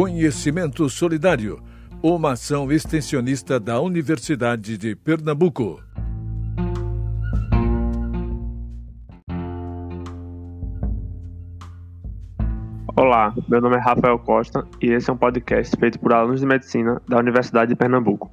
[0.00, 1.60] Conhecimento Solidário,
[2.00, 5.82] uma ação extensionista da Universidade de Pernambuco.
[12.94, 16.46] Olá, meu nome é Rafael Costa e esse é um podcast feito por alunos de
[16.46, 18.30] medicina da Universidade de Pernambuco.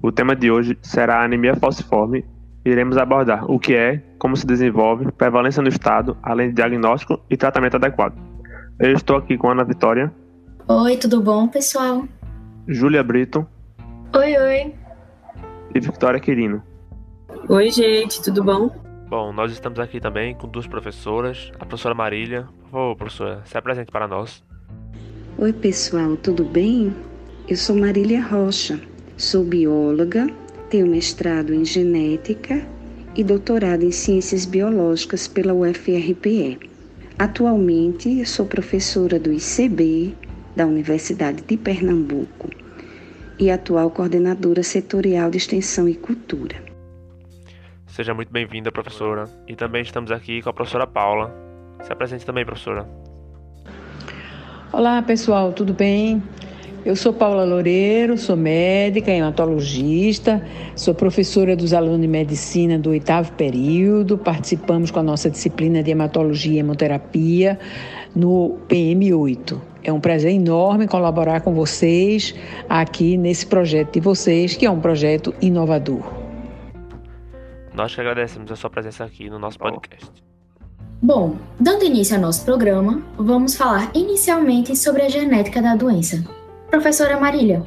[0.00, 2.24] O tema de hoje será a anemia falciforme
[2.64, 7.36] iremos abordar o que é, como se desenvolve, prevalência no estado, além de diagnóstico e
[7.36, 8.14] tratamento adequado.
[8.78, 10.10] Eu estou aqui com Ana Vitória.
[10.68, 12.06] Oi, tudo bom, pessoal?
[12.68, 13.46] Júlia Brito.
[14.14, 14.74] Oi, oi.
[15.74, 16.62] E Victoria Quirino.
[17.48, 18.70] Oi, gente, tudo bom?
[19.08, 21.50] Bom, nós estamos aqui também com duas professoras.
[21.58, 22.48] A professora Marília.
[22.62, 24.42] Por favor, professora, se apresente para nós.
[25.38, 26.94] Oi, pessoal, tudo bem?
[27.48, 28.80] Eu sou Marília Rocha,
[29.16, 30.26] sou bióloga
[30.72, 32.66] tenho mestrado em genética
[33.14, 36.58] e doutorado em ciências biológicas pela UFRPE.
[37.18, 40.14] Atualmente, sou professora do ICB
[40.54, 42.50] da Universidade de Pernambuco
[43.38, 46.56] e atual coordenadora setorial de extensão e cultura.
[47.86, 49.28] Seja muito bem-vinda, professora.
[49.46, 51.34] E também estamos aqui com a professora Paula.
[51.82, 52.88] Se apresente também, professora.
[54.72, 56.22] Olá, pessoal, tudo bem?
[56.84, 60.44] Eu sou Paula Loureiro, sou médica, hematologista,
[60.74, 64.18] sou professora dos alunos de medicina do oitavo período.
[64.18, 67.58] Participamos com a nossa disciplina de hematologia e hemoterapia
[68.16, 69.71] no PM8.
[69.84, 72.34] É um prazer enorme colaborar com vocês
[72.68, 76.02] aqui nesse projeto de vocês, que é um projeto inovador.
[77.74, 80.10] Nós que agradecemos a sua presença aqui no nosso podcast.
[81.02, 86.22] Bom, dando início ao nosso programa, vamos falar inicialmente sobre a genética da doença.
[86.70, 87.64] Professora Marília,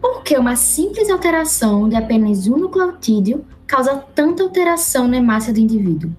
[0.00, 5.60] por que uma simples alteração de apenas um nucleotídeo causa tanta alteração na hemácia do
[5.60, 6.10] indivíduo?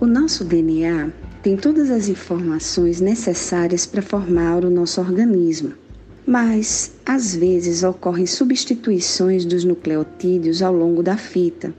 [0.00, 1.12] O nosso DNA
[1.46, 5.74] tem todas as informações necessárias para formar o nosso organismo.
[6.26, 11.72] Mas, às vezes, ocorrem substituições dos nucleotídeos ao longo da fita.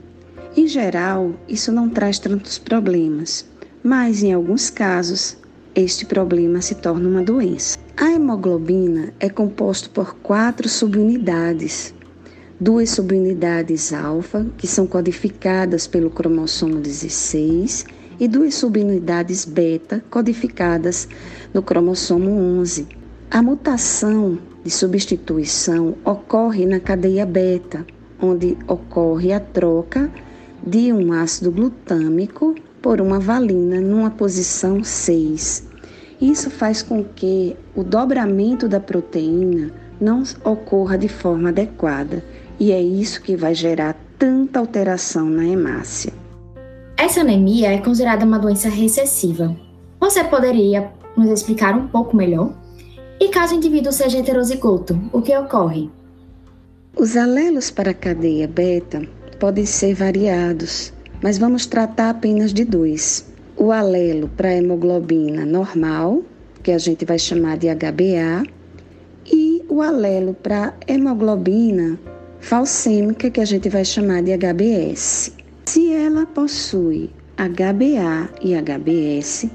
[0.56, 3.44] Em geral, isso não traz tantos problemas,
[3.84, 5.36] mas em alguns casos,
[5.74, 7.76] este problema se torna uma doença.
[7.94, 11.92] A hemoglobina é composta por quatro subunidades.
[12.58, 17.84] Duas subunidades alfa, que são codificadas pelo cromossomo 16,
[18.18, 21.08] e duas subunidades beta, codificadas
[21.52, 22.86] no cromossomo 11.
[23.30, 27.86] A mutação de substituição ocorre na cadeia beta,
[28.20, 30.10] onde ocorre a troca
[30.66, 35.68] de um ácido glutâmico por uma valina numa posição 6
[36.20, 39.70] isso faz com que o dobramento da proteína
[40.00, 42.24] não ocorra de forma adequada
[42.58, 46.12] e é isso que vai gerar tanta alteração na hemácia.
[46.98, 49.56] Essa anemia é considerada uma doença recessiva.
[50.00, 52.52] Você poderia nos explicar um pouco melhor?
[53.20, 55.88] E caso o indivíduo seja heterozigoto, o que ocorre?
[56.96, 60.92] Os alelos para a cadeia beta podem ser variados,
[61.22, 66.24] mas vamos tratar apenas de dois o alelo para a hemoglobina normal,
[66.64, 68.44] que a gente vai chamar de HBA,
[69.24, 71.96] e o alelo para hemoglobina
[72.40, 75.37] falcêmica, que a gente vai chamar de HBS.
[75.70, 79.50] Se ela possui HBA e HBS,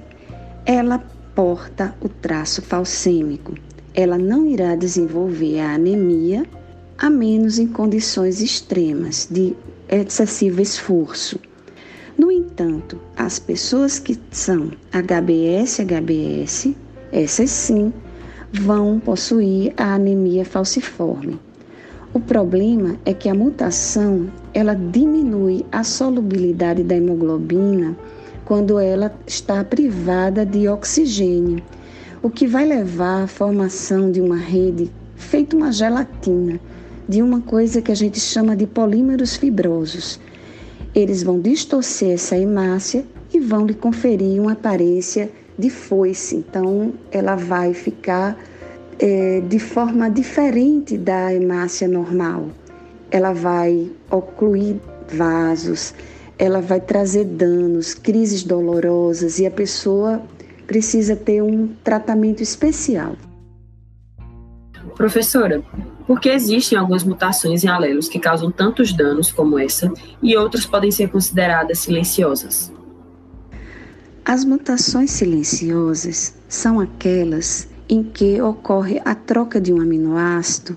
[0.63, 0.99] ela
[1.33, 3.55] porta o traço falcêmico.
[3.95, 6.45] Ela não irá desenvolver a anemia,
[6.99, 9.55] a menos em condições extremas de
[9.89, 11.39] excessivo esforço
[12.15, 16.75] no entanto, as pessoas que são HBS, HBS,
[17.11, 17.91] essas sim,
[18.51, 21.39] vão possuir a anemia falciforme.
[22.13, 27.97] O problema é que a mutação ela diminui a solubilidade da hemoglobina
[28.45, 31.63] quando ela está privada de oxigênio,
[32.21, 36.59] o que vai levar à formação de uma rede feita uma gelatina,
[37.07, 40.19] de uma coisa que a gente chama de polímeros fibrosos
[40.93, 43.03] eles vão distorcer essa hemácia
[43.33, 46.35] e vão lhe conferir uma aparência de foice.
[46.35, 48.37] Então, ela vai ficar
[49.03, 52.47] é, de forma diferente da hemácia normal.
[53.11, 54.77] Ela vai ocluir
[55.13, 55.93] vasos,
[56.39, 60.23] ela vai trazer danos, crises dolorosas e a pessoa
[60.65, 63.17] precisa ter um tratamento especial.
[64.95, 65.61] Professora,
[66.07, 69.91] porque existem algumas mutações em alelos que causam tantos danos como essa
[70.21, 72.71] e outras podem ser consideradas silenciosas.
[74.23, 80.75] As mutações silenciosas são aquelas em que ocorre a troca de um aminoácido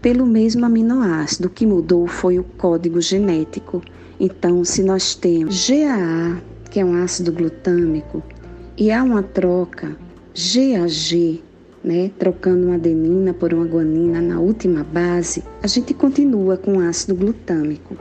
[0.00, 1.48] pelo mesmo aminoácido.
[1.48, 3.82] O que mudou foi o código genético.
[4.18, 6.40] Então, se nós temos GAA,
[6.70, 8.22] que é um ácido glutâmico,
[8.78, 9.94] e há uma troca
[10.34, 11.44] GAG,
[11.84, 17.14] né, trocando uma adenina por uma guanina na última base, a gente continua com ácido
[17.14, 17.94] glutâmico.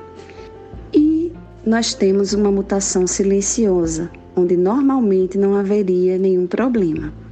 [0.93, 1.33] E
[1.65, 7.22] nós temos uma mutação silenciosa, onde normalmente não haveria nenhum problema.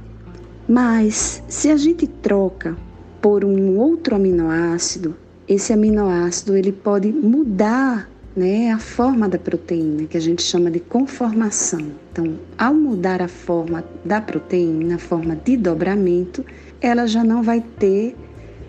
[0.72, 2.74] Mas se a gente troca
[3.20, 5.14] por um outro aminoácido,
[5.46, 10.80] esse aminoácido ele pode mudar né, a forma da proteína, que a gente chama de
[10.80, 11.92] conformação.
[12.10, 16.42] Então, ao mudar a forma da proteína, a forma de dobramento,
[16.80, 18.16] ela já não vai ter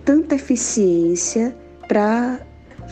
[0.03, 1.55] tanta eficiência
[1.87, 2.41] para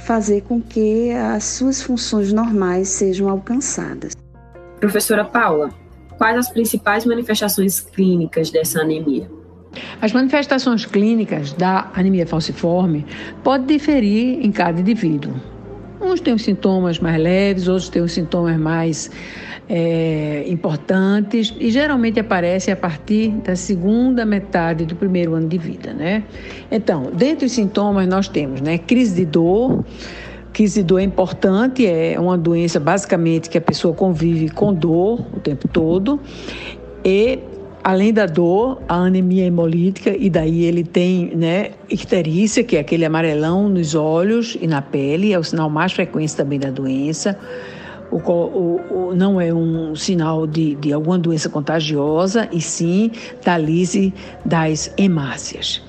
[0.06, 4.16] fazer com que as suas funções normais sejam alcançadas.
[4.80, 5.81] Professora Paula,
[6.22, 9.28] quais as principais manifestações clínicas dessa anemia?
[10.00, 13.04] As manifestações clínicas da anemia falciforme
[13.44, 15.34] podem diferir em cada indivíduo.
[16.00, 19.10] Uns têm os sintomas mais leves, outros têm os sintomas mais
[19.68, 25.92] é, importantes e geralmente aparecem a partir da segunda metade do primeiro ano de vida,
[25.92, 26.24] né?
[26.70, 29.84] Então, dentre os sintomas nós temos, né, crise de dor,
[30.54, 35.40] crise dor é importante, é uma doença basicamente que a pessoa convive com dor o
[35.40, 36.20] tempo todo
[37.04, 37.40] e
[37.84, 43.06] além da dor, a anemia hemolítica, e daí ele tem né, icterícia, que é aquele
[43.06, 47.38] amarelão nos olhos e na pele, é o sinal mais frequente também da doença.
[48.12, 53.12] O, o, o, não é um sinal de, de alguma doença contagiosa, e sim
[53.44, 54.14] da lise
[54.46, 55.82] das hemácias.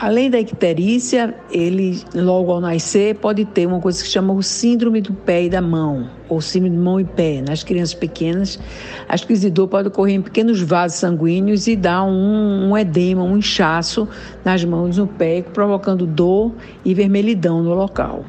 [0.00, 5.02] Além da icterícia, ele, logo ao nascer, pode ter uma coisa que chama o síndrome
[5.02, 7.42] do pé e da mão, ou síndrome de mão e pé.
[7.46, 8.58] Nas crianças pequenas,
[9.06, 13.22] as crises de dor podem ocorrer em pequenos vasos sanguíneos e dar um, um edema,
[13.22, 14.08] um inchaço
[14.42, 16.50] nas mãos e no pé, provocando dor
[16.82, 18.24] e vermelhidão no local.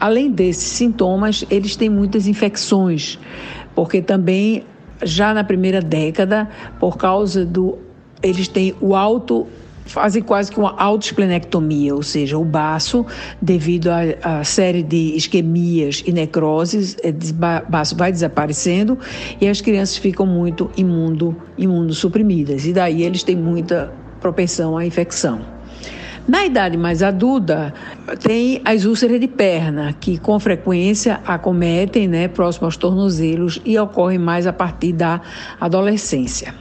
[0.00, 3.16] Além desses sintomas, eles têm muitas infecções,
[3.76, 4.64] porque também
[5.04, 6.50] já na primeira década,
[6.80, 7.78] por causa do
[8.22, 9.46] eles têm o alto
[9.90, 13.04] fazem quase que uma autoesplenectomia, ou seja, o baço,
[13.42, 13.88] devido
[14.22, 18.98] à série de isquemias e necroses, o é, baço vai desaparecendo
[19.40, 22.64] e as crianças ficam muito imundo, imunossuprimidas.
[22.66, 25.40] E daí eles têm muita propensão à infecção.
[26.28, 27.74] Na idade mais adulta,
[28.22, 34.18] tem as úlceras de perna, que com frequência acometem né, próximo aos tornozelos e ocorrem
[34.18, 35.20] mais a partir da
[35.60, 36.54] adolescência.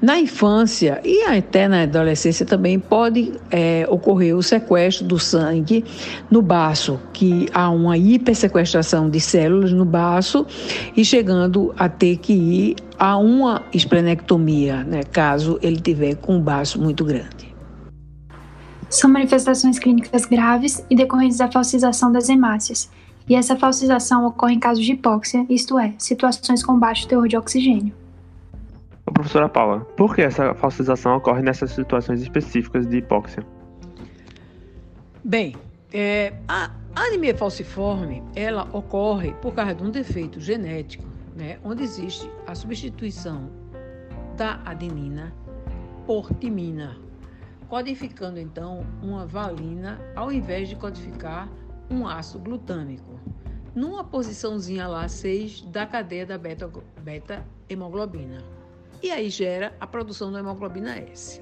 [0.00, 5.84] Na infância e até na adolescência também pode é, ocorrer o sequestro do sangue
[6.30, 10.46] no baço, que há uma hipersequestração de células no baço
[10.94, 16.40] e chegando a ter que ir a uma esplenectomia, né, caso ele tiver com um
[16.40, 17.54] baço muito grande.
[18.90, 22.90] São manifestações clínicas graves e decorrentes da falsização das hemácias,
[23.28, 27.36] e essa falsização ocorre em casos de hipóxia, isto é, situações com baixo teor de
[27.36, 28.05] oxigênio.
[29.08, 33.46] Ô, professora Paula, por que essa falsização ocorre nessas situações específicas de hipóxia?
[35.22, 35.54] Bem,
[35.92, 41.04] é, a anemia falciforme, ela ocorre por causa de um defeito genético,
[41.36, 43.48] né, onde existe a substituição
[44.36, 45.32] da adenina
[46.04, 46.96] por timina,
[47.68, 51.48] codificando então uma valina ao invés de codificar
[51.88, 53.20] um ácido glutâmico,
[53.72, 58.38] numa posiçãozinha lá 6 da cadeia da beta-hemoglobina.
[58.38, 58.55] Beta
[59.06, 61.40] e aí gera a produção da hemoglobina S.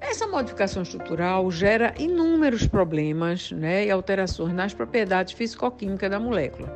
[0.00, 6.72] Essa modificação estrutural gera inúmeros problemas né, e alterações nas propriedades fisicoquímicas da molécula.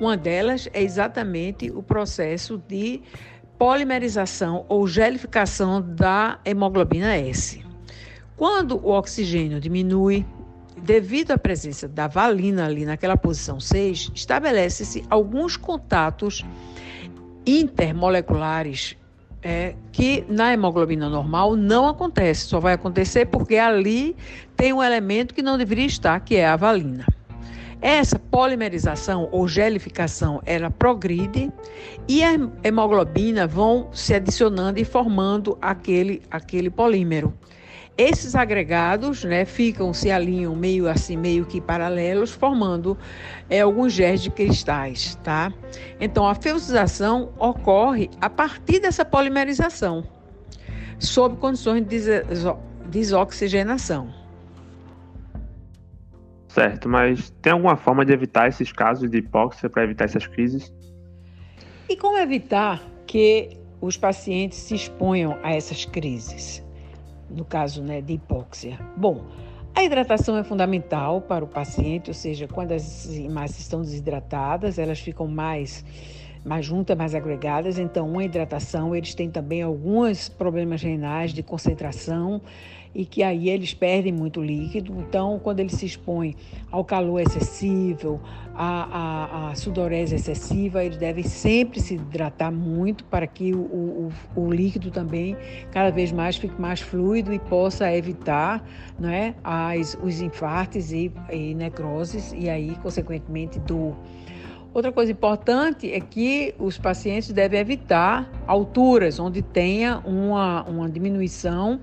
[0.00, 3.02] Uma delas é exatamente o processo de
[3.58, 7.64] polimerização ou gelificação da hemoglobina S.
[8.36, 10.24] Quando o oxigênio diminui,
[10.76, 16.44] devido à presença da valina ali naquela posição 6, estabelece-se alguns contatos
[17.46, 18.96] intermoleculares
[19.46, 24.16] é, que na hemoglobina normal não acontece, só vai acontecer porque ali
[24.56, 27.06] tem um elemento que não deveria estar, que é a valina.
[27.80, 31.52] Essa polimerização ou gelificação, ela progride
[32.08, 32.32] e a
[32.64, 37.32] hemoglobina vão se adicionando e formando aquele, aquele polímero.
[37.98, 42.96] Esses agregados né, ficam, se alinham meio assim, meio que paralelos, formando
[43.48, 45.50] é, alguns géis de cristais, tá?
[45.98, 50.04] Então, a feusização ocorre a partir dessa polimerização,
[50.98, 52.22] sob condições de
[52.90, 54.12] desoxigenação.
[56.48, 60.70] Certo, mas tem alguma forma de evitar esses casos de hipóxia para evitar essas crises?
[61.88, 66.65] E como evitar que os pacientes se exponham a essas crises?
[67.28, 68.78] No caso né, de hipóxia?
[68.96, 69.24] Bom,
[69.74, 74.98] a hidratação é fundamental para o paciente, ou seja, quando as hemácias estão desidratadas, elas
[75.00, 75.84] ficam mais
[76.46, 77.78] mais juntas, mais agregadas.
[77.78, 82.40] Então, uma hidratação, eles têm também alguns problemas renais de concentração
[82.94, 84.94] e que aí eles perdem muito líquido.
[85.00, 86.34] Então, quando eles se expõem
[86.70, 88.18] ao calor excessivo,
[88.54, 94.12] à, à, à sudorese excessiva, eles devem sempre se hidratar muito para que o, o,
[94.34, 95.36] o, líquido também
[95.72, 98.66] cada vez mais fique mais fluido e possa evitar
[98.98, 103.94] né, as, os infartos e, e necroses e aí, consequentemente, dor.
[104.76, 111.80] Outra coisa importante é que os pacientes devem evitar alturas onde tenha uma, uma diminuição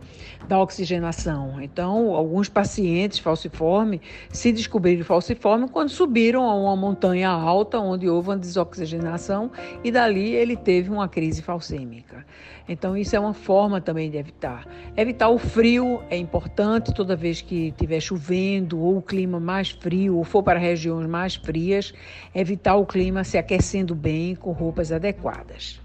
[0.47, 1.59] da oxigenação.
[1.59, 8.29] Então, alguns pacientes falciforme se descobriram falciforme quando subiram a uma montanha alta onde houve
[8.29, 9.49] uma desoxigenação
[9.83, 12.23] e dali ele teve uma crise falcêmica.
[12.67, 14.65] Então, isso é uma forma também de evitar.
[14.95, 20.15] Evitar o frio é importante toda vez que estiver chovendo ou o clima mais frio
[20.15, 21.93] ou for para regiões mais frias,
[22.33, 25.79] evitar o clima se aquecendo bem com roupas adequadas.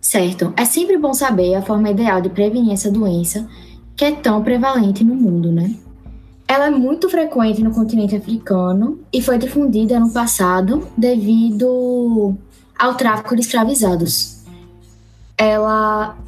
[0.00, 3.46] Certo, é sempre bom saber a forma ideal de prevenir essa doença
[3.94, 5.74] que é tão prevalente no mundo, né?
[6.46, 12.34] Ela é muito frequente no continente africano e foi difundida no passado devido
[12.78, 14.38] ao tráfico de escravizados
[15.38, 16.18] ela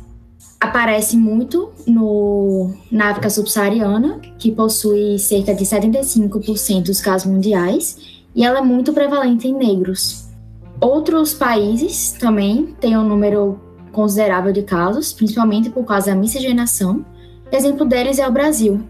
[0.61, 8.45] aparece muito no, na África subsaariana, que possui cerca de 75% dos casos mundiais, e
[8.45, 10.29] ela é muito prevalente em negros.
[10.81, 13.61] Outros países também têm um número
[13.93, 17.05] considerável de casos, principalmente por causa da miscigenação.
[17.53, 18.81] Exemplo deles é o Brasil.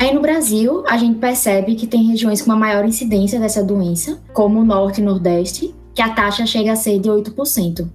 [0.00, 4.18] Aí no Brasil, a gente percebe que tem regiões com uma maior incidência dessa doença,
[4.32, 7.88] como o Norte e Nordeste, que a taxa chega a ser de 8%.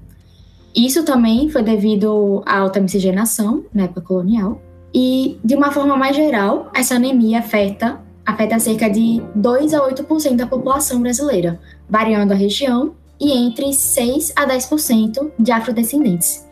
[0.76, 4.62] Isso também foi devido à alta miscigenação na época colonial.
[4.94, 10.36] E, de uma forma mais geral, essa anemia afeta, afeta cerca de 2 a 8%
[10.36, 16.46] da população brasileira, variando a região, e entre 6 a 10% de afrodescendentes.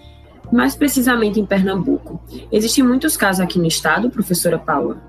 [0.52, 2.22] Mais precisamente em Pernambuco.
[2.52, 5.02] Existem muitos casos aqui no estado, professora Paula?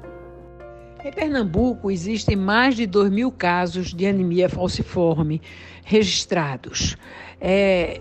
[1.05, 5.43] Em Pernambuco, existem mais de 2 mil casos de anemia falciforme
[5.85, 6.97] registrados.
[7.41, 8.01] É,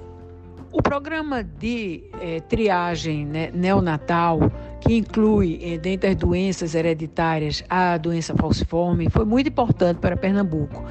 [0.71, 4.39] o programa de é, triagem né, neonatal,
[4.79, 10.85] que inclui, é, dentre as doenças hereditárias, a doença falciforme, foi muito importante para Pernambuco.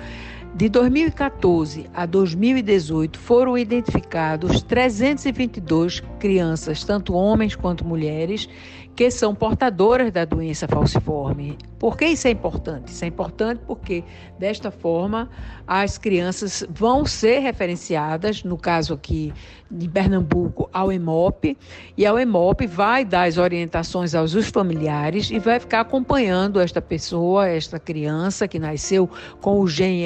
[0.60, 8.46] De 2014 a 2018 foram identificados 322 crianças, tanto homens quanto mulheres,
[8.94, 11.56] que são portadoras da doença falciforme.
[11.78, 12.88] Por que isso é importante?
[12.88, 14.04] Isso é importante porque,
[14.38, 15.30] desta forma,
[15.66, 19.32] as crianças vão ser referenciadas, no caso aqui
[19.70, 21.56] de Pernambuco, ao EMOP,
[21.96, 27.48] e ao EMOP vai dar as orientações aos familiares e vai ficar acompanhando esta pessoa,
[27.48, 29.08] esta criança que nasceu
[29.40, 30.02] com o gene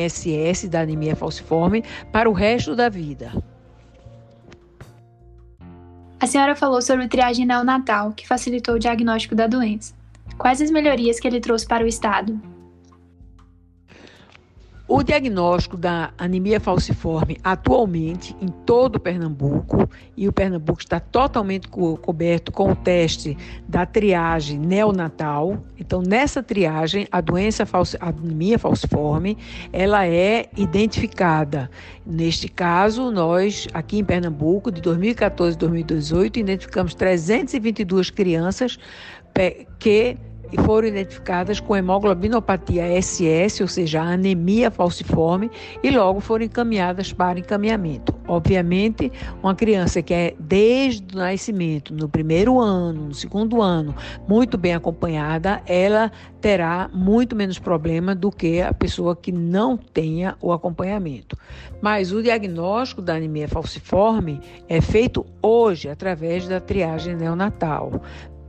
[0.53, 3.33] SS da anemia falciforme para o resto da vida.
[6.21, 9.95] A senhora falou sobre triagem neonatal, que facilitou o diagnóstico da doença.
[10.39, 12.41] Quais as melhorias que ele trouxe para o Estado?
[14.87, 21.69] O diagnóstico da anemia falciforme atualmente em todo o Pernambuco, e o Pernambuco está totalmente
[21.69, 23.35] co coberto com o teste
[23.67, 25.59] da triagem neonatal.
[25.79, 29.39] Então, nessa triagem, a doença falci a anemia falciforme,
[29.73, 31.71] ela é identificada.
[32.05, 38.79] Neste caso, nós aqui em Pernambuco, de 2014 a 2018, identificamos 322 crianças
[39.79, 40.19] que
[40.53, 45.51] e foram identificadas com hemoglobinopatia SS, ou seja, anemia falciforme,
[45.83, 48.15] e logo foram encaminhadas para encaminhamento.
[48.27, 53.95] Obviamente, uma criança que é desde o nascimento, no primeiro ano, no segundo ano,
[54.27, 56.11] muito bem acompanhada, ela
[56.41, 61.37] terá muito menos problema do que a pessoa que não tenha o acompanhamento.
[61.81, 68.03] Mas o diagnóstico da anemia falciforme é feito hoje através da triagem neonatal.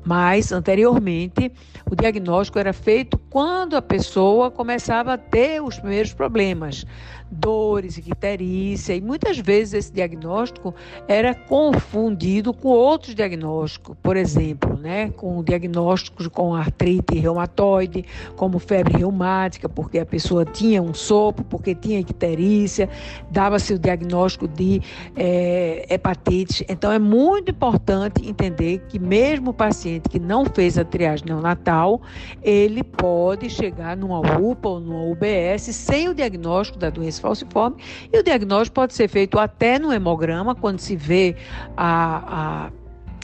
[0.05, 1.51] Mas, anteriormente,
[1.89, 6.85] o diagnóstico era feito quando a pessoa começava a ter os primeiros problemas
[7.29, 10.73] dores, icterícia, e muitas vezes esse diagnóstico
[11.07, 18.05] era confundido com outros diagnósticos, por exemplo, né, com diagnósticos com artrite reumatoide,
[18.35, 22.89] como febre reumática, porque a pessoa tinha um sopro, porque tinha icterícia,
[23.31, 24.81] dava-se o diagnóstico de
[25.15, 26.65] é, hepatite.
[26.69, 32.01] Então é muito importante entender que mesmo o paciente que não fez a triagem neonatal,
[32.41, 37.77] ele pode chegar numa UPA ou numa UBS sem o diagnóstico da doença falciforme.
[38.11, 41.35] E o diagnóstico pode ser feito até no hemograma, quando se vê
[41.75, 42.71] a, a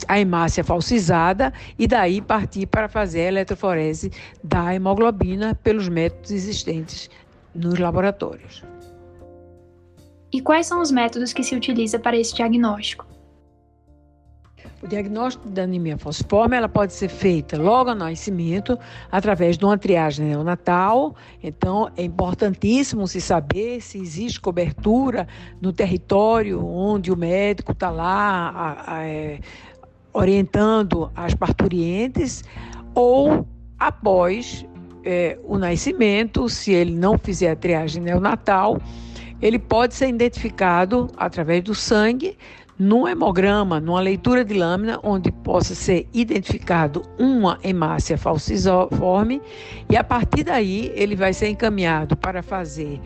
[0.08, 4.10] a hemácia falsizada e daí partir para fazer a eletroforese
[4.42, 7.08] da hemoglobina pelos métodos existentes
[7.54, 8.64] nos laboratórios.
[10.32, 13.06] E quais são os métodos que se utiliza para esse diagnóstico?
[14.82, 18.76] O diagnóstico da anemia falciforme ela pode ser feita logo ao nascimento,
[19.12, 21.14] através de uma triagem neonatal.
[21.40, 25.28] Então, é importantíssimo se saber se existe cobertura
[25.60, 29.38] no território onde o médico está lá a, a, é,
[30.12, 32.42] orientando as parturientes,
[32.92, 33.46] ou
[33.78, 34.66] após
[35.04, 38.80] é, o nascimento, se ele não fizer a triagem neonatal,
[39.40, 42.36] ele pode ser identificado através do sangue
[42.82, 49.40] num hemograma, numa leitura de lâmina, onde possa ser identificado uma hemácia falciforme,
[49.88, 53.00] e a partir daí ele vai ser encaminhado para fazer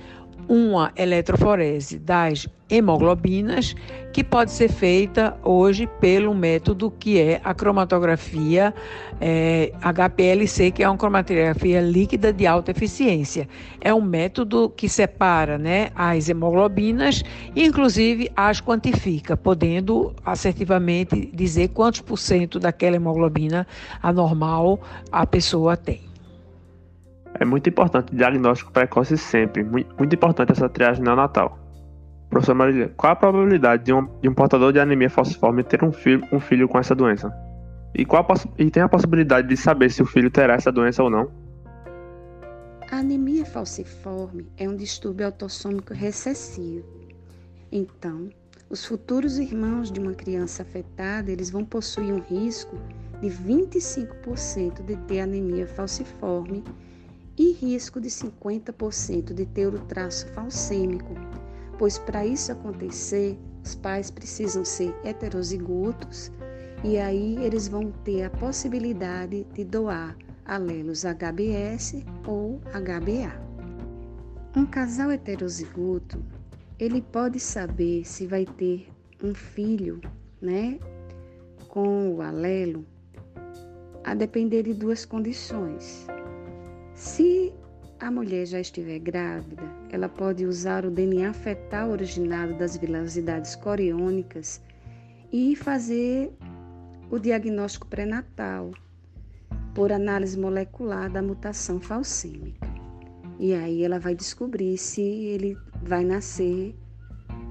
[0.49, 3.75] uma eletroforese das hemoglobinas,
[4.13, 8.75] que pode ser feita hoje pelo método que é a cromatografia
[9.21, 13.49] é, HPLC, que é uma cromatografia líquida de alta eficiência.
[13.81, 17.23] É um método que separa né, as hemoglobinas
[17.55, 23.67] e, inclusive, as quantifica, podendo assertivamente dizer quantos por cento daquela hemoglobina
[24.03, 24.81] anormal
[25.13, 26.16] a pessoa tem.
[27.39, 31.59] É muito importante o diagnóstico precoce sempre, muito importante essa triagem neonatal.
[32.31, 35.93] Professor Marília, qual a probabilidade de um, de um portador de anemia falciforme ter um
[35.93, 37.33] filho, um filho com essa doença?
[37.95, 38.27] E, qual
[38.59, 41.31] e tem a possibilidade de saber se o filho terá essa doença ou não?
[42.91, 46.85] A anemia falciforme é um distúrbio autossômico recessivo.
[47.71, 48.29] Então,
[48.69, 52.77] os futuros irmãos de uma criança afetada, eles vão possuir um risco
[53.21, 56.65] de 25% de ter anemia falciforme
[57.39, 61.15] e risco de 50% de ter o traço falcêmico,
[61.79, 66.31] pois para isso acontecer, os pais precisam ser heterozigotos
[66.85, 73.47] e aí eles vão ter a possibilidade de doar alelos HBS ou HBA.
[74.57, 76.25] Um casal heterozigoto,
[76.79, 78.89] ele pode saber se vai ter
[79.23, 80.01] um filho,
[80.41, 80.79] né,
[81.69, 82.87] com o alelo,
[84.05, 86.07] a depender de duas condições.
[86.97, 87.53] Se
[88.01, 94.63] a mulher já estiver grávida, ela pode usar o DNA fetal originado das vilosidades coriônicas
[95.31, 96.33] e fazer
[97.11, 98.71] o diagnóstico pré-natal
[99.75, 102.67] por análise molecular da mutação falcêmica.
[103.39, 106.75] E aí ela vai descobrir se ele vai nascer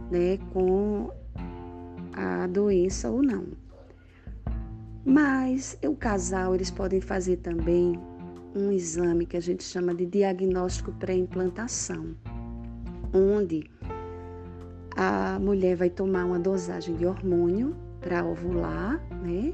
[0.10, 1.12] né, com
[2.14, 3.46] a doença ou não.
[5.06, 7.94] Mas o casal eles podem fazer também
[8.56, 12.16] um exame que a gente chama de diagnóstico pré-implantação,
[13.14, 13.70] onde
[14.96, 19.54] a mulher vai tomar uma dosagem de hormônio para ovular, né?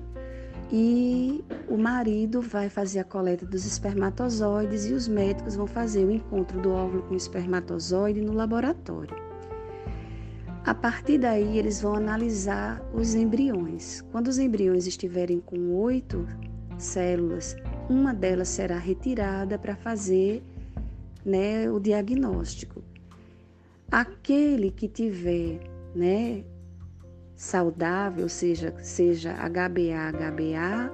[0.72, 6.12] E o marido vai fazer a coleta dos espermatozoides e os médicos vão fazer o
[6.12, 9.16] encontro do óvulo com o espermatozoide no laboratório.
[10.64, 14.02] A partir daí, eles vão analisar os embriões.
[14.12, 16.26] Quando os embriões estiverem com oito
[16.78, 17.56] células
[17.92, 20.42] uma delas será retirada para fazer
[21.26, 22.82] né, o diagnóstico.
[23.92, 25.60] Aquele que tiver
[25.94, 26.46] né,
[27.36, 30.94] saudável, seja, seja HBA, HBA,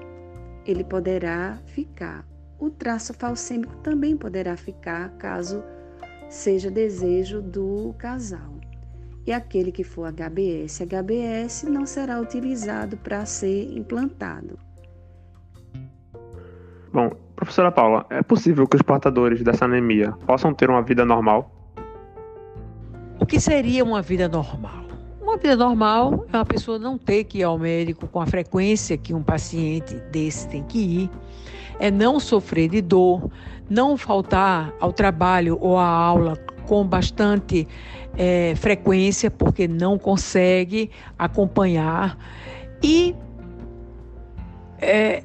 [0.66, 2.28] ele poderá ficar.
[2.60, 5.64] O traço falcêmico também poderá ficar, caso
[6.28, 8.56] seja desejo do casal.
[9.24, 14.67] E aquele que for HBS, HBS não será utilizado para ser implantado.
[16.98, 21.52] Bom, professora Paula, é possível que os portadores dessa anemia possam ter uma vida normal?
[23.20, 24.84] O que seria uma vida normal?
[25.22, 28.98] Uma vida normal é uma pessoa não ter que ir ao médico com a frequência
[28.98, 31.10] que um paciente desse tem que ir,
[31.80, 33.30] é não sofrer de dor,
[33.70, 37.68] não faltar ao trabalho ou à aula com bastante
[38.18, 42.18] é, frequência, porque não consegue acompanhar,
[42.82, 43.16] e
[44.82, 45.22] é,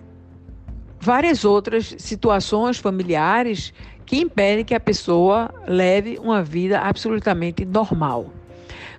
[1.02, 3.74] várias outras situações familiares
[4.06, 8.30] que impedem que a pessoa leve uma vida absolutamente normal.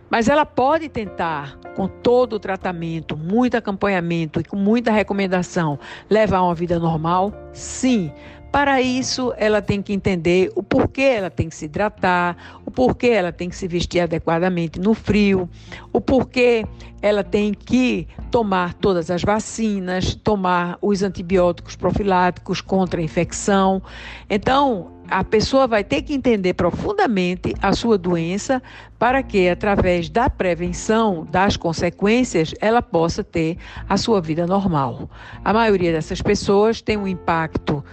[0.10, 6.42] Mas ela pode tentar, com todo o tratamento, muito acompanhamento e com muita recomendação, levar
[6.42, 7.34] uma vida normal?
[7.54, 8.12] Sim,
[8.54, 13.08] para isso, ela tem que entender o porquê ela tem que se hidratar, o porquê
[13.08, 15.50] ela tem que se vestir adequadamente no frio,
[15.92, 16.64] o porquê
[17.02, 23.82] ela tem que tomar todas as vacinas, tomar os antibióticos profiláticos contra a infecção.
[24.30, 28.62] Então, a pessoa vai ter que entender profundamente a sua doença
[29.00, 33.58] para que, através da prevenção das consequências, ela possa ter
[33.90, 35.10] a sua vida normal.
[35.44, 37.84] A maioria dessas pessoas tem um impacto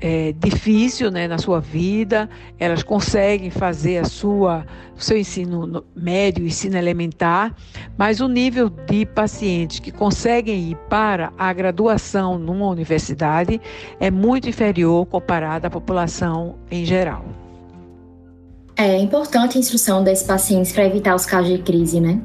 [0.00, 2.28] é, difícil né, na sua vida,
[2.58, 7.54] elas conseguem fazer a sua, o seu ensino médio, ensino elementar,
[7.96, 13.60] mas o nível de pacientes que conseguem ir para a graduação numa universidade
[13.98, 17.24] é muito inferior comparado à população em geral.
[18.76, 22.20] É importante a instrução desses pacientes para evitar os casos de crise, né?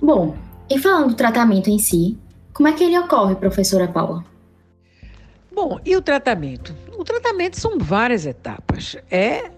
[0.00, 0.34] Bom,
[0.70, 2.16] e falando do tratamento em si,
[2.54, 4.24] como é que ele ocorre, professora Paula?
[5.56, 6.76] Bom, e o tratamento?
[6.98, 8.94] O tratamento são várias etapas.
[9.10, 9.50] É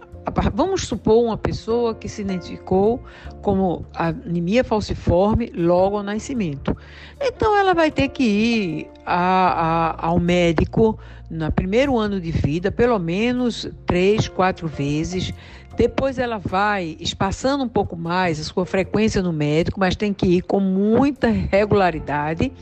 [0.52, 3.02] Vamos supor uma pessoa que se identificou
[3.40, 6.76] como anemia falciforme logo ao nascimento.
[7.18, 10.98] Então, ela vai ter que ir a, a, ao médico
[11.30, 15.32] no primeiro ano de vida, pelo menos três, quatro vezes,
[15.78, 20.26] depois ela vai espaçando um pouco mais a sua frequência no médico, mas tem que
[20.26, 22.52] ir com muita regularidade.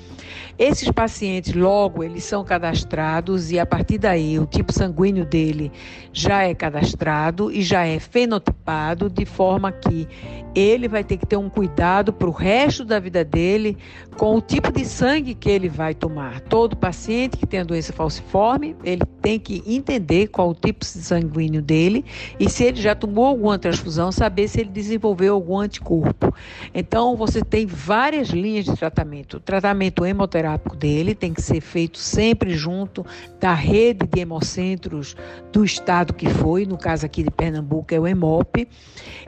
[0.59, 5.71] Esses pacientes, logo, eles são cadastrados e a partir daí o tipo sanguíneo dele
[6.15, 10.09] já é cadastrado e já é fenotipado, de forma que
[10.57, 13.77] ele vai ter que ter um cuidado para o resto da vida dele
[14.17, 16.41] com o tipo de sangue que ele vai tomar.
[16.41, 21.61] Todo paciente que tem a doença falciforme, ele tem que entender qual o tipo sanguíneo
[21.61, 22.07] dele
[22.41, 26.35] e se ele já tomou alguma transfusão, saber se ele desenvolveu algum anticorpo.
[26.73, 29.37] Então, você tem várias linhas de tratamento.
[29.37, 33.05] O tratamento hemoterápico dele tem que ser feito sempre junto
[33.39, 35.15] da rede de hemocentros
[35.53, 38.67] do estado que foi, no caso aqui de Pernambuco é o HEMOP.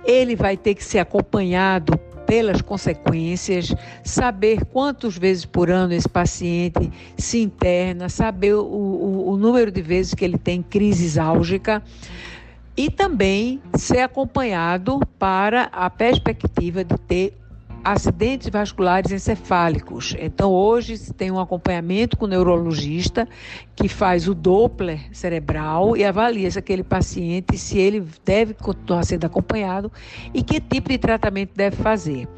[0.06, 1.17] Ele vai ter que ser acompanhado
[2.26, 9.37] pelas consequências, saber quantas vezes por ano esse paciente se interna, saber o, o, o
[9.38, 11.83] número de vezes que ele tem crise álgica
[12.76, 17.35] e também ser acompanhado para a perspectiva de ter
[17.84, 20.14] acidentes vasculares encefálicos.
[20.18, 23.28] Então, hoje tem um acompanhamento com o neurologista
[23.74, 29.24] que faz o Doppler cerebral e avalia se aquele paciente, se ele deve continuar sendo
[29.24, 29.90] acompanhado
[30.34, 32.28] e que tipo de tratamento deve fazer.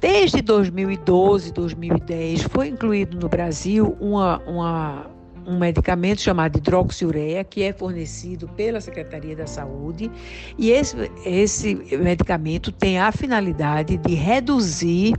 [0.00, 5.15] Desde 2012, 2010, foi incluído no Brasil uma, uma
[5.46, 10.10] um medicamento chamado hidroxiureia, que é fornecido pela Secretaria da Saúde,
[10.58, 15.14] e esse, esse medicamento tem a finalidade de reduzir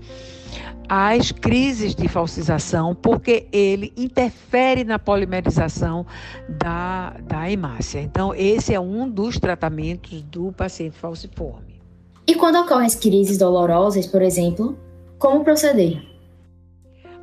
[0.90, 6.06] as crises de falsização, porque ele interfere na polimerização
[6.48, 8.00] da, da hemácia.
[8.00, 11.82] Então, esse é um dos tratamentos do paciente falciforme.
[12.26, 14.78] E quando ocorrem as crises dolorosas, por exemplo,
[15.18, 16.07] como proceder?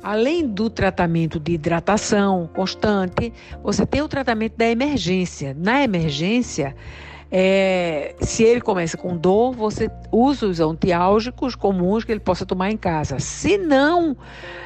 [0.05, 5.57] Além do tratamento de hidratação constante, você tem o tratamento da emergência.
[5.57, 6.75] Na emergência,
[7.31, 12.71] é, se ele começa com dor, você usa os antiálgicos comuns que ele possa tomar
[12.71, 13.19] em casa.
[13.19, 14.15] Se não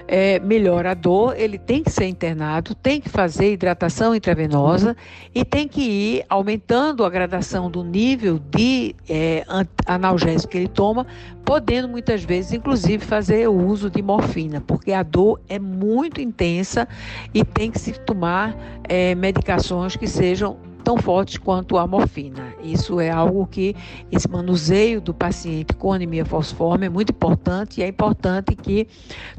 [0.08, 4.96] é, melhora a dor, ele tem que ser internado, tem que fazer hidratação intravenosa
[5.34, 9.46] e tem que ir aumentando a gradação do nível de é,
[9.86, 11.08] analgésico que ele toma,
[11.46, 16.88] podendo muitas vezes, inclusive, fazer o uso de morfina, porque a dor é muito intensa
[17.34, 18.56] e tem que se tomar
[18.88, 22.54] é, medicações que sejam tão fortes quanto a morfina.
[22.64, 23.76] Isso é algo que
[24.12, 28.88] esse manuseio do paciente com anemia falciforme é muito importante e é importante que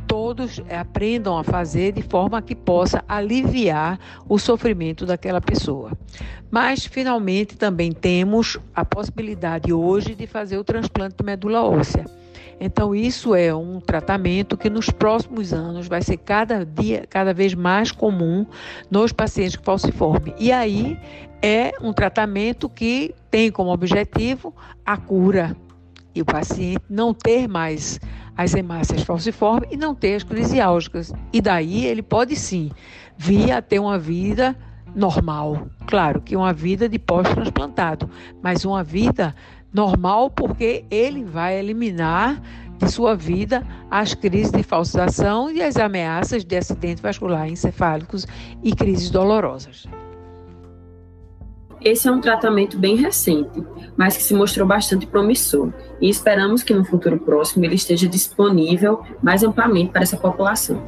[0.07, 3.99] todos aprendam a fazer de forma que possa aliviar
[4.29, 5.93] o sofrimento daquela pessoa.
[6.51, 12.05] Mas, finalmente, também temos a possibilidade hoje de fazer o transplante de medula óssea.
[12.61, 17.55] Então, isso é um tratamento que nos próximos anos vai ser cada dia, cada vez
[17.55, 18.47] mais comum
[18.91, 20.35] nos pacientes com falciforme.
[20.39, 20.99] E aí
[21.41, 25.57] é um tratamento que tem como objetivo a cura
[26.15, 27.99] e o paciente não ter mais
[28.37, 31.13] as hemácias falciformes e não ter as crisiálgicas.
[31.33, 32.71] E daí ele pode sim
[33.17, 34.57] vir a ter uma vida
[34.95, 35.69] normal.
[35.87, 38.11] Claro que uma vida de pós-transplantado,
[38.43, 39.35] mas uma vida
[39.73, 42.41] normal porque ele vai eliminar
[42.79, 48.27] de sua vida as crises de falsização e as ameaças de acidentes vasculares encefálicos
[48.63, 49.87] e crises dolorosas.
[51.83, 53.65] Esse é um tratamento bem recente,
[53.97, 59.03] mas que se mostrou bastante promissor, e esperamos que no futuro próximo ele esteja disponível
[59.23, 60.83] mais amplamente para essa população.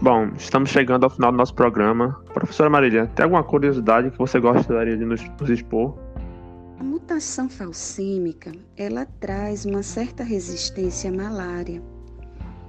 [0.00, 2.20] Bom, estamos chegando ao final do nosso programa.
[2.32, 5.96] Professora Marília, tem alguma curiosidade que você gostaria de nos, nos expor?
[6.82, 11.80] A mutação falcímica, ela traz uma certa resistência à malária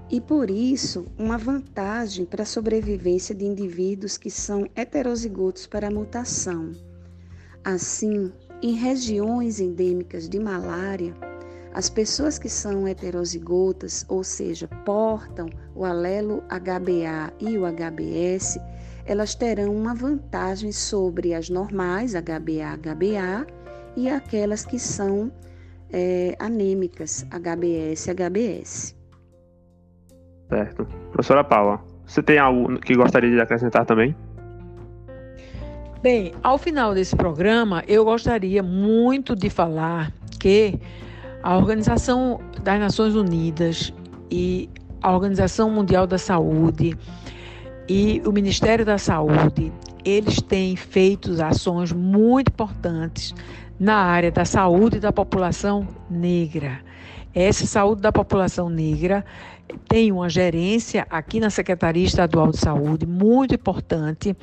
[0.07, 5.91] e por isso uma vantagem para a sobrevivência de indivíduos que são heterozigotos para a
[5.91, 6.73] mutação.
[7.63, 11.15] Assim, em regiões endêmicas de malária,
[11.73, 18.59] As pessoas que são heterozigotas, ou seja, portam o alelo HBA e o HBS,
[19.07, 23.62] elas terão uma vantagem sobre as normais, HBA, HBA,
[23.95, 25.31] e aquelas que são
[25.91, 28.95] é, anêmicas, HBS, HBS.
[30.49, 30.85] Certo.
[31.11, 34.15] Professora Paula, você tem algo que gostaria de acrescentar também?
[36.01, 40.77] Bem, ao final desse programa, eu gostaria muito de falar que
[41.41, 43.93] a Organização das Nações Unidas
[44.29, 44.69] e
[45.01, 46.97] a Organização Mundial da Saúde
[47.87, 49.71] e o Ministério da Saúde,
[50.03, 53.33] eles têm feito ações muito importantes
[53.79, 56.79] na área da saúde da população negra.
[57.33, 59.25] Essa saúde da população negra
[59.87, 64.35] tem uma gerência aqui na Secretaria Estadual de Saúde muito importante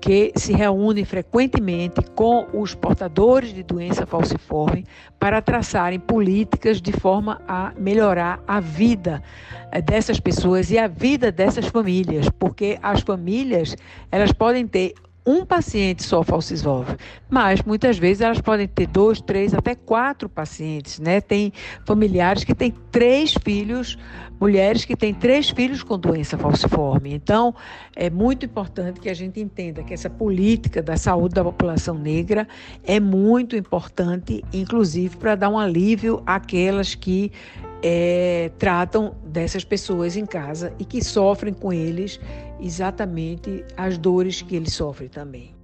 [0.00, 4.84] que se reúne frequentemente com os portadores de doença falciforme
[5.16, 9.22] para traçarem políticas de forma a melhorar a vida
[9.70, 13.76] eh, dessas pessoas e a vida dessas famílias, porque as famílias
[14.10, 16.96] elas podem ter um paciente só falcisolve,
[17.30, 21.20] mas muitas vezes elas podem ter dois, três, até quatro pacientes, né?
[21.20, 21.52] Tem
[21.86, 23.96] familiares que têm três filhos,
[24.40, 27.14] mulheres que têm três filhos com doença falciforme.
[27.14, 27.54] Então,
[27.94, 32.48] é muito importante que a gente entenda que essa política da saúde da população negra
[32.84, 37.30] é muito importante, inclusive para dar um alívio àquelas que
[37.82, 42.20] é, tratam dessas pessoas em casa e que sofrem com eles
[42.60, 45.54] exatamente as dores que eles sofrem também.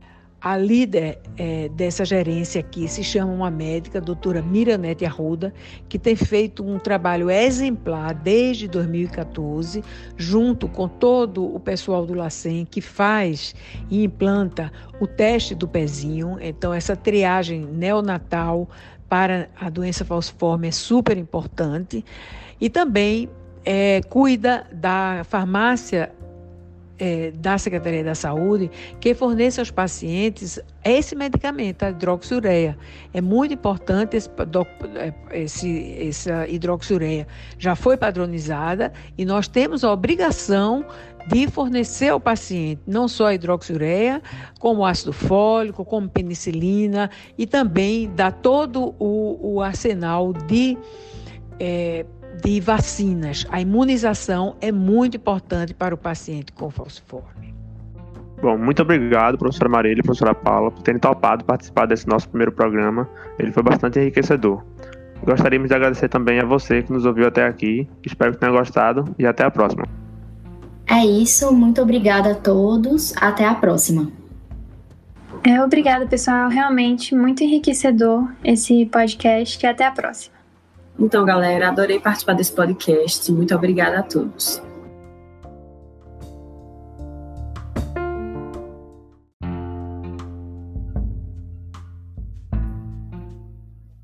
[0.40, 5.52] A líder é, dessa gerência aqui se chama uma médica, doutora Miranete Arruda,
[5.88, 9.82] que tem feito um trabalho exemplar desde 2014,
[10.16, 13.52] junto com todo o pessoal do LACEN, que faz
[13.90, 16.36] e implanta o teste do pezinho.
[16.40, 18.68] Então, essa triagem neonatal
[19.08, 22.04] para a doença falciforme é super importante.
[22.60, 23.28] E também
[23.64, 26.12] é, cuida da farmácia
[26.98, 32.76] é, da Secretaria da Saúde que forneça aos pacientes esse medicamento, a hidroxiureia.
[33.12, 34.30] É muito importante esse,
[34.96, 37.26] é, esse, essa hidroxiureia.
[37.58, 40.84] Já foi padronizada e nós temos a obrigação
[41.28, 44.22] de fornecer ao paciente não só a hidroxiureia,
[44.58, 50.78] como ácido fólico, como penicilina e também dar todo o, o arsenal de
[51.60, 52.06] é,
[52.42, 53.46] de vacinas.
[53.50, 57.54] A imunização é muito importante para o paciente com falciforme.
[58.40, 62.52] Bom, muito obrigado, professora Marília e professora Paula, por terem topado participar desse nosso primeiro
[62.52, 63.08] programa.
[63.38, 64.62] Ele foi bastante enriquecedor.
[65.24, 67.88] Gostaríamos de agradecer também a você que nos ouviu até aqui.
[68.04, 69.84] Espero que tenha gostado e até a próxima.
[70.86, 73.12] É isso, muito obrigada a todos.
[73.16, 74.10] Até a próxima.
[75.44, 76.48] É, obrigada, pessoal.
[76.48, 80.37] Realmente muito enriquecedor esse podcast e até a próxima.
[80.98, 83.30] Então, galera, adorei participar desse podcast.
[83.30, 84.60] Muito obrigada a todos.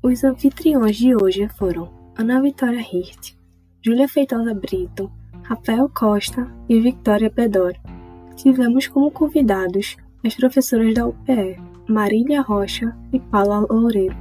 [0.01, 3.33] Os anfitriões de hoje foram Ana Vitória Hirt,
[3.81, 5.11] Júlia Feitosa Brito,
[5.43, 7.75] Rafael Costa e Victoria Pedoro.
[8.37, 11.57] Tivemos como convidados as professoras da UPE,
[11.89, 14.15] Marília Rocha e Paula Loureiro.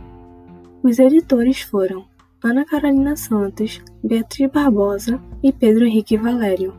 [0.83, 2.05] Os editores foram
[2.47, 6.75] Ana Carolina Santos, Beatriz Barbosa e Pedro Henrique Valério.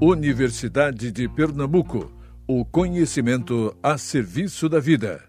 [0.00, 2.10] Universidade de Pernambuco.
[2.48, 5.22] O conhecimento a serviço da vida.